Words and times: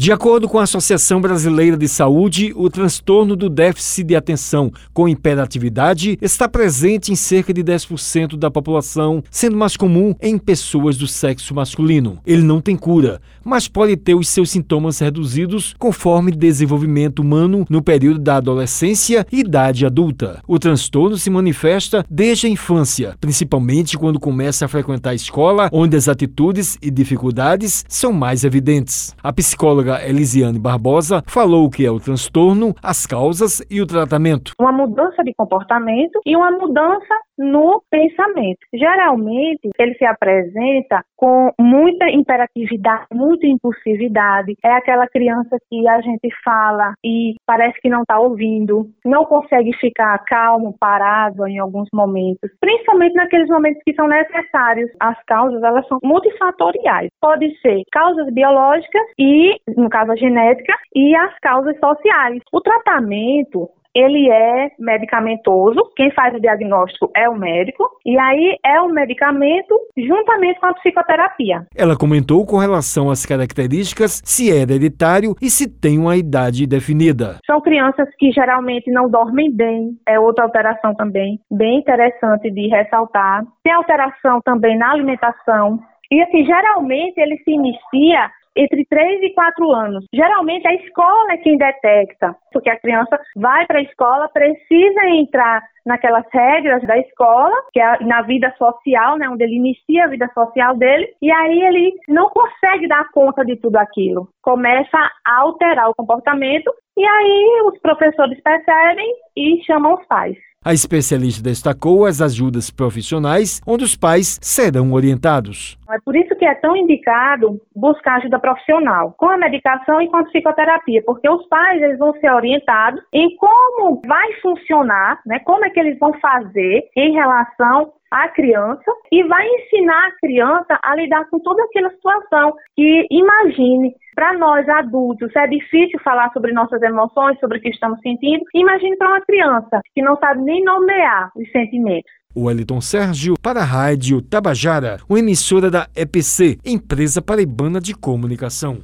De 0.00 0.10
acordo 0.10 0.48
com 0.48 0.58
a 0.58 0.62
Associação 0.62 1.20
Brasileira 1.20 1.76
de 1.76 1.86
Saúde, 1.86 2.54
o 2.56 2.70
transtorno 2.70 3.36
do 3.36 3.50
déficit 3.50 4.04
de 4.04 4.16
atenção 4.16 4.72
com 4.94 5.06
hiperatividade 5.06 6.18
está 6.22 6.48
presente 6.48 7.12
em 7.12 7.14
cerca 7.14 7.52
de 7.52 7.62
10% 7.62 8.34
da 8.38 8.50
população, 8.50 9.22
sendo 9.30 9.58
mais 9.58 9.76
comum 9.76 10.14
em 10.18 10.38
pessoas 10.38 10.96
do 10.96 11.06
sexo 11.06 11.54
masculino. 11.54 12.18
Ele 12.24 12.42
não 12.42 12.62
tem 12.62 12.76
cura, 12.76 13.20
mas 13.44 13.68
pode 13.68 13.94
ter 13.94 14.14
os 14.14 14.26
seus 14.26 14.48
sintomas 14.48 14.98
reduzidos 15.00 15.74
conforme 15.78 16.32
desenvolvimento 16.32 17.18
humano 17.18 17.66
no 17.68 17.82
período 17.82 18.20
da 18.20 18.36
adolescência 18.36 19.26
e 19.30 19.40
idade 19.40 19.84
adulta. 19.84 20.40
O 20.48 20.58
transtorno 20.58 21.18
se 21.18 21.28
manifesta 21.28 22.06
desde 22.08 22.46
a 22.46 22.50
infância, 22.50 23.18
principalmente 23.20 23.98
quando 23.98 24.18
começa 24.18 24.64
a 24.64 24.68
frequentar 24.68 25.10
a 25.10 25.14
escola, 25.14 25.68
onde 25.70 25.94
as 25.94 26.08
atitudes 26.08 26.78
e 26.80 26.90
dificuldades 26.90 27.84
são 27.86 28.14
mais 28.14 28.44
evidentes. 28.44 29.14
A 29.22 29.30
psicóloga 29.30 29.89
psicóloga 29.90 30.06
Elisiane 30.06 30.58
Barbosa 30.58 31.22
falou 31.26 31.64
o 31.64 31.70
que 31.70 31.84
é 31.84 31.90
o 31.90 31.98
transtorno, 31.98 32.74
as 32.82 33.06
causas 33.06 33.60
e 33.68 33.80
o 33.80 33.86
tratamento. 33.86 34.52
Uma 34.60 34.72
mudança 34.72 35.24
de 35.24 35.34
comportamento 35.34 36.20
e 36.24 36.36
uma 36.36 36.50
mudança 36.52 37.14
no 37.40 37.82
pensamento. 37.90 38.58
Geralmente, 38.74 39.70
ele 39.78 39.94
se 39.94 40.04
apresenta 40.04 41.02
com 41.16 41.50
muita 41.58 42.10
imperatividade, 42.10 43.06
muita 43.12 43.46
impulsividade. 43.46 44.54
É 44.62 44.72
aquela 44.72 45.08
criança 45.08 45.56
que 45.70 45.88
a 45.88 46.02
gente 46.02 46.28
fala 46.44 46.92
e 47.02 47.34
parece 47.46 47.80
que 47.80 47.88
não 47.88 48.02
está 48.02 48.20
ouvindo, 48.20 48.90
não 49.04 49.24
consegue 49.24 49.72
ficar 49.78 50.18
calmo, 50.26 50.76
parado 50.78 51.46
em 51.46 51.58
alguns 51.58 51.88
momentos, 51.94 52.50
principalmente 52.60 53.14
naqueles 53.14 53.48
momentos 53.48 53.82
que 53.84 53.94
são 53.94 54.06
necessários. 54.06 54.90
As 55.00 55.16
causas, 55.24 55.62
elas 55.62 55.86
são 55.88 55.98
multifatoriais. 56.04 57.10
Pode 57.20 57.58
ser 57.60 57.82
causas 57.90 58.30
biológicas 58.32 59.02
e, 59.18 59.56
no 59.76 59.88
caso, 59.88 60.12
a 60.12 60.16
genética, 60.16 60.74
e 60.94 61.14
as 61.16 61.38
causas 61.38 61.78
sociais. 61.78 62.42
O 62.52 62.60
tratamento 62.60 63.70
ele 63.94 64.30
é 64.30 64.70
medicamentoso, 64.78 65.80
quem 65.96 66.10
faz 66.12 66.34
o 66.34 66.40
diagnóstico 66.40 67.10
é 67.14 67.28
o 67.28 67.36
médico, 67.36 67.88
e 68.04 68.18
aí 68.18 68.56
é 68.64 68.80
o 68.80 68.88
medicamento 68.88 69.78
juntamente 69.96 70.60
com 70.60 70.66
a 70.66 70.74
psicoterapia. 70.74 71.66
Ela 71.76 71.96
comentou 71.96 72.46
com 72.46 72.56
relação 72.56 73.10
às 73.10 73.26
características, 73.26 74.22
se 74.24 74.50
é 74.50 74.62
hereditário 74.62 75.34
e 75.40 75.50
se 75.50 75.68
tem 75.68 75.98
uma 75.98 76.16
idade 76.16 76.66
definida. 76.66 77.38
São 77.46 77.60
crianças 77.60 78.08
que 78.18 78.30
geralmente 78.30 78.90
não 78.90 79.10
dormem 79.10 79.54
bem, 79.54 79.96
é 80.06 80.18
outra 80.18 80.44
alteração 80.44 80.94
também, 80.94 81.40
bem 81.50 81.78
interessante 81.78 82.50
de 82.50 82.68
ressaltar. 82.68 83.44
Tem 83.62 83.72
alteração 83.72 84.40
também 84.44 84.78
na 84.78 84.92
alimentação, 84.92 85.78
e 86.12 86.20
assim, 86.22 86.44
geralmente 86.44 87.18
ele 87.18 87.36
se 87.44 87.52
inicia 87.52 88.30
entre 88.56 88.84
3 88.86 89.22
e 89.22 89.34
4 89.34 89.70
anos. 89.72 90.04
Geralmente 90.12 90.66
a 90.66 90.74
escola 90.74 91.32
é 91.32 91.36
quem 91.38 91.56
detecta, 91.56 92.34
porque 92.52 92.70
a 92.70 92.78
criança 92.78 93.18
vai 93.36 93.66
para 93.66 93.78
a 93.78 93.82
escola, 93.82 94.28
precisa 94.28 95.06
entrar 95.06 95.62
naquelas 95.84 96.24
regras 96.32 96.82
da 96.82 96.98
escola, 96.98 97.54
que 97.72 97.80
é 97.80 98.04
na 98.04 98.22
vida 98.22 98.52
social, 98.58 99.16
né, 99.16 99.28
onde 99.28 99.42
ele 99.42 99.56
inicia 99.56 100.04
a 100.04 100.08
vida 100.08 100.28
social 100.34 100.76
dele, 100.76 101.08
e 101.22 101.30
aí 101.30 101.62
ele 101.62 101.94
não 102.08 102.28
consegue 102.30 102.86
dar 102.86 103.08
conta 103.12 103.44
de 103.44 103.56
tudo 103.56 103.76
aquilo. 103.76 104.28
Começa 104.42 104.98
a 105.26 105.40
alterar 105.40 105.88
o 105.88 105.94
comportamento 105.94 106.70
e 106.96 107.04
aí 107.04 107.62
os 107.66 107.78
professores 107.80 108.40
percebem 108.42 109.10
e 109.36 109.62
chamam 109.64 109.94
os 109.94 110.06
pais. 110.06 110.36
A 110.62 110.74
especialista 110.74 111.42
destacou 111.42 112.04
as 112.04 112.20
ajudas 112.20 112.70
profissionais, 112.70 113.62
onde 113.66 113.82
os 113.82 113.96
pais 113.96 114.38
serão 114.42 114.92
orientados. 114.92 115.78
É 115.90 115.98
por 116.04 116.14
isso 116.14 116.36
que 116.36 116.44
é 116.44 116.54
tão 116.56 116.76
indicado 116.76 117.58
buscar 117.74 118.18
ajuda 118.18 118.38
profissional, 118.38 119.14
com 119.16 119.30
a 119.30 119.38
medicação 119.38 120.02
e 120.02 120.08
com 120.10 120.18
a 120.18 120.24
psicoterapia, 120.24 121.02
porque 121.06 121.30
os 121.30 121.48
pais 121.48 121.80
eles 121.80 121.98
vão 121.98 122.12
ser 122.20 122.30
orientados 122.30 123.00
em 123.10 123.34
como 123.36 124.02
vai 124.06 124.34
funcionar, 124.42 125.22
né, 125.24 125.38
como 125.38 125.64
é 125.64 125.70
que 125.70 125.80
eles 125.80 125.98
vão 125.98 126.12
fazer 126.20 126.90
em 126.94 127.14
relação 127.14 127.94
à 128.10 128.28
criança 128.28 128.92
e 129.10 129.22
vai 129.24 129.46
ensinar 129.46 130.08
a 130.08 130.16
criança 130.20 130.78
a 130.82 130.96
lidar 130.96 131.28
com 131.30 131.38
toda 131.38 131.62
aquela 131.64 131.90
situação 131.90 132.54
que 132.74 133.06
imagine 133.10 133.94
para 134.14 134.36
nós 134.36 134.68
adultos 134.68 135.34
é 135.34 135.46
difícil 135.46 135.98
falar 136.04 136.30
sobre 136.32 136.52
nossas 136.52 136.82
emoções, 136.82 137.38
sobre 137.38 137.58
o 137.58 137.60
que 137.60 137.70
estamos 137.70 137.98
sentindo. 138.00 138.44
Imagine 138.54 138.96
para 138.96 139.08
uma 139.08 139.20
criança 139.22 139.80
que 139.94 140.02
não 140.02 140.16
sabe 140.16 140.42
nem 140.42 140.62
nomear 140.62 141.30
os 141.34 141.50
sentimentos. 141.50 142.10
Wellington 142.36 142.80
Sérgio 142.80 143.34
para 143.42 143.60
a 143.60 143.64
Rádio 143.64 144.22
Tabajara, 144.22 144.98
uma 145.08 145.18
emissora 145.18 145.70
da 145.70 145.88
EPC, 145.96 146.58
Empresa 146.64 147.20
Paraibana 147.20 147.80
de 147.80 147.94
Comunicação. 147.94 148.80